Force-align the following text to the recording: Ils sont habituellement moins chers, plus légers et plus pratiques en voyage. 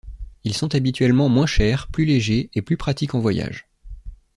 Ils 0.43 0.55
sont 0.55 0.73
habituellement 0.73 1.29
moins 1.29 1.45
chers, 1.45 1.85
plus 1.87 2.05
légers 2.05 2.49
et 2.55 2.63
plus 2.63 2.75
pratiques 2.75 3.13
en 3.13 3.19
voyage. 3.19 3.67